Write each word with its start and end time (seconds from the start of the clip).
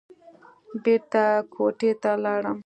بېرته 0.83 1.23
کوټې 1.53 1.91
ته 2.01 2.11
لاړم. 2.23 2.57